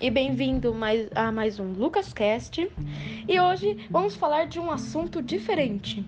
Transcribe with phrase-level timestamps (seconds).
[0.00, 2.70] e bem-vindo mais, a mais um LucasCast.
[3.26, 6.04] E hoje vamos falar de um assunto diferente,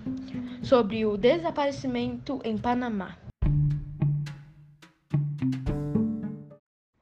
[0.63, 3.17] sobre o desaparecimento em Panamá.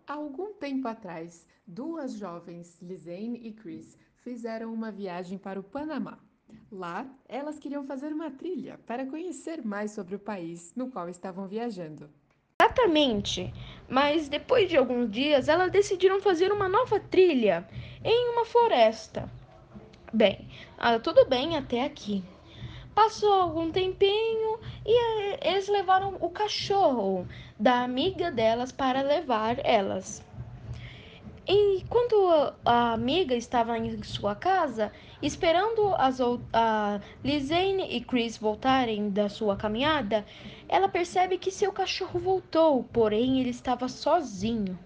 [0.07, 6.19] Há algum tempo atrás, duas jovens, Lizane e Chris, fizeram uma viagem para o Panamá.
[6.71, 11.49] Lá, elas queriam fazer uma trilha para conhecer mais sobre o país no qual estavam
[11.49, 12.09] viajando.
[12.77, 13.55] Exatamente,
[13.89, 17.67] mas depois de alguns dias elas decidiram fazer uma nova trilha
[18.05, 19.31] em uma floresta.
[20.13, 22.23] Bem, ah, tudo bem até aqui.
[22.95, 27.27] Passou algum tempinho e eh, eles levaram o cachorro
[27.59, 30.23] da amiga delas para levar elas.
[31.49, 32.29] E quando
[32.65, 36.19] a amiga estava em sua casa, esperando as,
[36.53, 40.27] a Lizane e Chris voltarem da sua caminhada,
[40.69, 44.79] ela percebe que seu cachorro voltou, porém ele estava sozinho.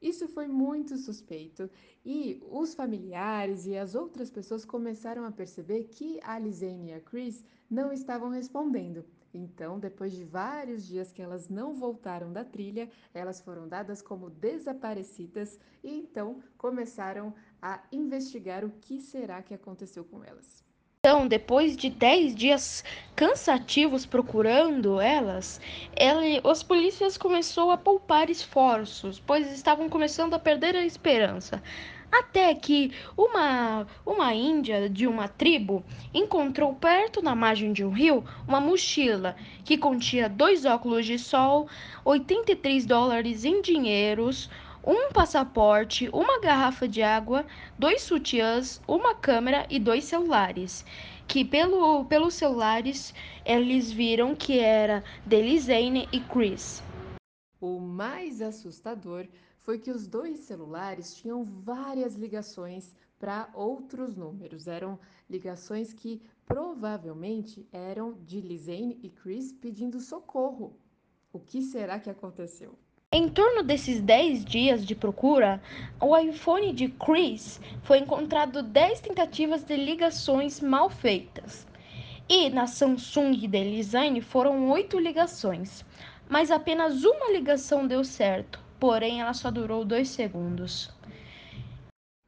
[0.00, 1.68] Isso foi muito suspeito
[2.04, 7.00] e os familiares e as outras pessoas começaram a perceber que a Lizane e a
[7.00, 9.04] Chris não estavam respondendo.
[9.34, 14.30] Então, depois de vários dias que elas não voltaram da trilha, elas foram dadas como
[14.30, 20.67] desaparecidas e então começaram a investigar o que será que aconteceu com elas.
[21.00, 25.60] Então, depois de 10 dias cansativos procurando elas,
[26.42, 31.62] os polícias começou a poupar esforços, pois estavam começando a perder a esperança.
[32.10, 38.24] Até que uma, uma índia de uma tribo encontrou perto na margem de um rio
[38.46, 41.68] uma mochila que continha dois óculos de sol,
[42.04, 44.50] 83 dólares em dinheiros,
[44.84, 47.44] um passaporte, uma garrafa de água,
[47.78, 50.84] dois sutiãs, uma câmera e dois celulares.
[51.26, 56.82] Que pelo, pelos celulares eles viram que era Delisane e Chris.
[57.60, 59.26] O mais assustador
[59.60, 64.66] foi que os dois celulares tinham várias ligações para outros números.
[64.66, 70.74] Eram ligações que provavelmente eram de Lizane e Chris pedindo socorro.
[71.30, 72.78] O que será que aconteceu?
[73.12, 75.60] Em torno desses 10 dias de procura,
[76.00, 81.66] o iPhone de Chris foi encontrado 10 tentativas de ligações mal feitas.
[82.28, 85.84] E na Samsung de Lizane foram 8 ligações,
[86.28, 90.90] mas apenas uma ligação deu certo porém ela só durou dois segundos.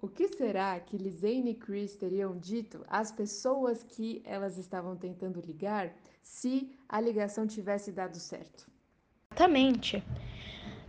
[0.03, 5.41] O que será que Lizane e Chris teriam dito às pessoas que elas estavam tentando
[5.41, 8.67] ligar se a ligação tivesse dado certo?
[9.31, 10.03] Exatamente.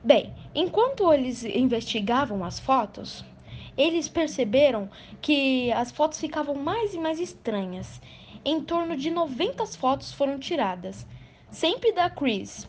[0.04, 3.24] Bem, enquanto eles investigavam as fotos,
[3.78, 4.90] eles perceberam
[5.22, 8.02] que as fotos ficavam mais e mais estranhas.
[8.44, 11.06] Em torno de 90 fotos foram tiradas,
[11.52, 12.68] sempre da Chris,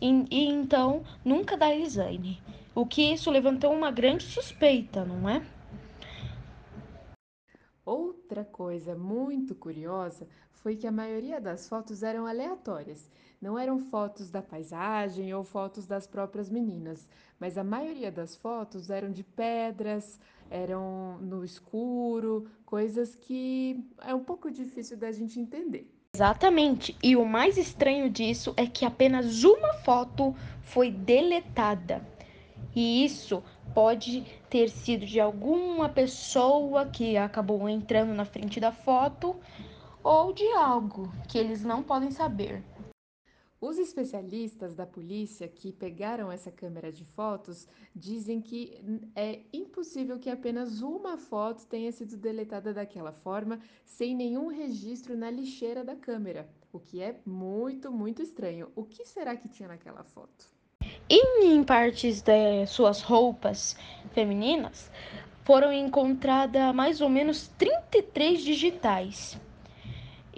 [0.00, 2.40] e, e então nunca da Elisaine.
[2.72, 5.42] O que isso levantou uma grande suspeita, não é?
[7.84, 10.28] Outra coisa muito curiosa
[10.62, 13.10] foi que a maioria das fotos eram aleatórias.
[13.40, 18.90] Não eram fotos da paisagem ou fotos das próprias meninas, mas a maioria das fotos
[18.90, 25.90] eram de pedras, eram no escuro, coisas que é um pouco difícil da gente entender.
[26.14, 26.96] Exatamente.
[27.02, 32.06] E o mais estranho disso é que apenas uma foto foi deletada.
[32.76, 33.42] E isso
[33.72, 39.36] pode ter sido de alguma pessoa que acabou entrando na frente da foto
[40.02, 42.62] ou de algo que eles não podem saber.
[43.60, 48.82] Os especialistas da polícia que pegaram essa câmera de fotos dizem que
[49.14, 55.30] é impossível que apenas uma foto tenha sido deletada daquela forma, sem nenhum registro na
[55.30, 58.72] lixeira da câmera, o que é muito, muito estranho.
[58.74, 60.46] O que será que tinha naquela foto?
[61.06, 63.76] E em partes de suas roupas
[64.14, 64.90] femininas
[65.44, 69.38] foram encontradas mais ou menos 33 digitais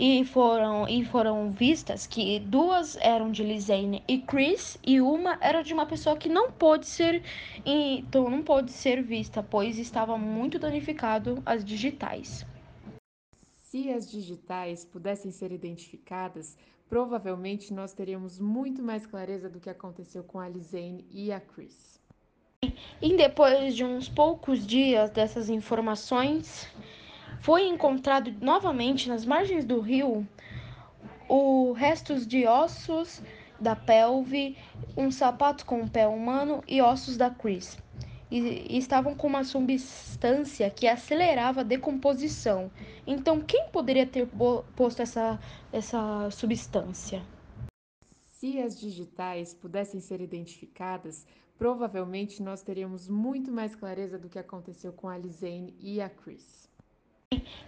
[0.04, 5.62] e foram e foram vistas que duas eram de Lizane e Chris e uma era
[5.62, 7.22] de uma pessoa que não pôde ser
[7.64, 12.44] então não pôde ser vista, pois estava muito danificado as digitais.
[13.60, 20.24] Se as digitais pudessem ser identificadas, provavelmente nós teríamos muito mais clareza do que aconteceu
[20.24, 22.00] com a Lizane e a Chris.
[23.00, 26.68] E depois de uns poucos dias dessas informações,
[27.42, 30.26] foi encontrado novamente nas margens do rio
[31.28, 33.20] o restos de ossos
[33.58, 34.56] da pelve,
[34.96, 37.76] um sapato com o pé humano e ossos da Chris.
[38.30, 42.70] E, e estavam com uma substância que acelerava a decomposição.
[43.06, 44.28] Então, quem poderia ter
[44.76, 45.38] posto essa,
[45.72, 47.22] essa substância?
[48.30, 51.26] Se as digitais pudessem ser identificadas,
[51.58, 56.71] provavelmente nós teríamos muito mais clareza do que aconteceu com a Lizane e a Chris.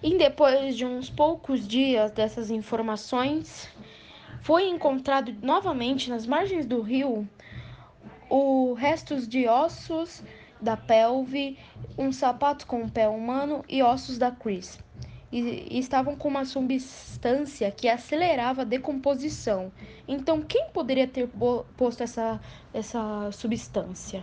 [0.03, 3.69] E depois de uns poucos dias dessas informações,
[4.43, 7.29] foi encontrado novamente nas margens do rio
[8.29, 10.23] o restos de ossos
[10.61, 11.59] da pelve,
[11.97, 14.79] um sapato com o pé humano e ossos da Chris.
[15.31, 19.73] E, e estavam com uma substância que acelerava a decomposição.
[20.07, 21.29] Então, quem poderia ter
[21.77, 22.41] posto essa,
[22.73, 24.23] essa substância?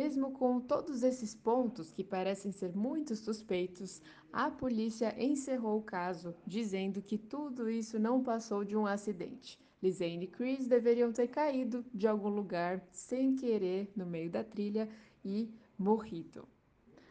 [0.00, 4.00] Mesmo com todos esses pontos que parecem ser muito suspeitos,
[4.32, 9.60] a polícia encerrou o caso, dizendo que tudo isso não passou de um acidente.
[9.82, 14.88] Lizane e Chris deveriam ter caído de algum lugar sem querer no meio da trilha
[15.22, 16.48] e morrido.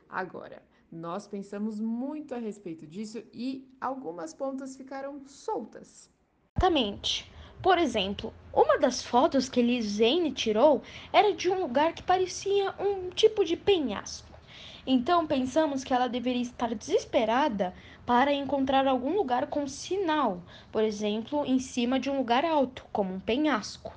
[0.09, 0.59] Agora,
[0.91, 6.09] nós pensamos muito a respeito disso e algumas pontas ficaram soltas.
[6.57, 7.31] Exatamente.
[7.61, 13.09] Por exemplo, uma das fotos que Lizane tirou era de um lugar que parecia um
[13.09, 14.29] tipo de penhasco.
[14.87, 17.73] Então pensamos que ela deveria estar desesperada
[18.05, 20.41] para encontrar algum lugar com sinal,
[20.71, 23.93] por exemplo, em cima de um lugar alto, como um penhasco.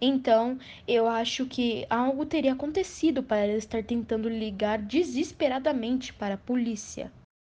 [0.00, 6.38] Então, eu acho que algo teria acontecido para ela estar tentando ligar desesperadamente para a
[6.38, 7.10] polícia.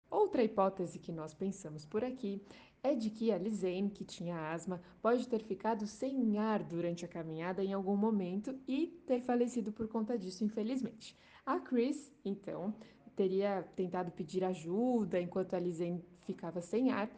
[0.10, 2.42] Outra hipótese que nós pensamos por aqui
[2.84, 7.08] é de que a Lizane, que tinha asma, pode ter ficado sem ar durante a
[7.08, 11.16] caminhada em algum momento e ter falecido por conta disso, infelizmente.
[11.46, 12.74] A Chris, então,
[13.16, 17.10] teria tentado pedir ajuda enquanto a Lizane ficava sem ar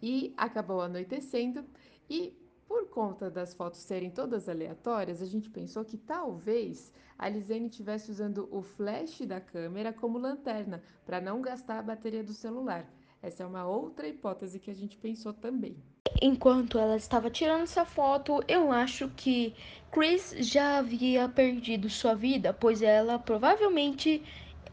[0.00, 1.64] e acabou anoitecendo
[2.08, 2.36] e
[2.68, 8.10] por conta das fotos serem todas aleatórias, a gente pensou que talvez a Lisene estivesse
[8.10, 12.86] usando o flash da câmera como lanterna para não gastar a bateria do celular.
[13.22, 15.76] Essa é uma outra hipótese que a gente pensou também.
[16.22, 19.54] Enquanto ela estava tirando essa foto, eu acho que
[19.90, 24.22] Chris já havia perdido sua vida, pois ela provavelmente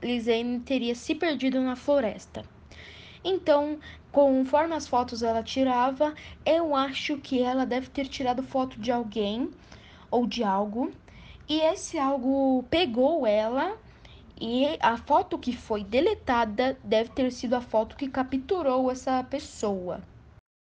[0.02, 2.46] Lisane teria se perdido na floresta.
[3.24, 3.80] Então,
[4.12, 6.14] conforme as fotos ela tirava,
[6.46, 9.50] eu acho que ela deve ter tirado foto de alguém
[10.12, 10.92] ou de algo,
[11.50, 13.78] e esse algo pegou ela
[14.40, 20.02] e a foto que foi deletada deve ter sido a foto que capturou essa pessoa.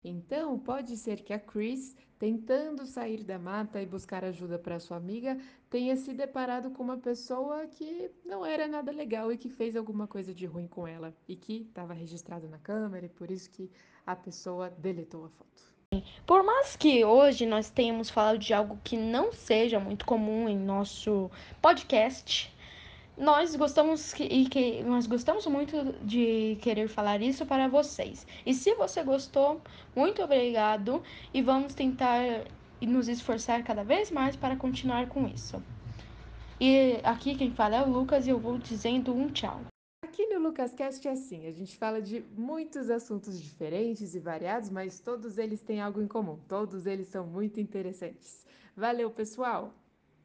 [0.03, 4.97] Então, pode ser que a Chris, tentando sair da mata e buscar ajuda para sua
[4.97, 5.37] amiga,
[5.69, 10.05] tenha se deparado com uma pessoa que não era nada legal e que fez alguma
[10.05, 13.71] coisa de ruim com ela e que estava registrado na câmera e por isso que
[14.05, 15.73] a pessoa deletou a foto.
[16.25, 20.57] Por mais que hoje nós tenhamos falado de algo que não seja muito comum em
[20.57, 21.29] nosso
[21.61, 22.52] podcast,
[23.17, 28.25] nós gostamos que, e que nós gostamos muito de querer falar isso para vocês.
[28.45, 29.61] E se você gostou,
[29.95, 31.01] muito obrigado
[31.33, 32.45] e vamos tentar
[32.81, 35.61] nos esforçar cada vez mais para continuar com isso.
[36.59, 39.61] E aqui quem fala é o Lucas e eu vou dizendo um tchau.
[40.03, 44.99] Aqui no LucasCast é assim, a gente fala de muitos assuntos diferentes e variados, mas
[44.99, 48.45] todos eles têm algo em comum, todos eles são muito interessantes.
[48.75, 49.73] Valeu, pessoal!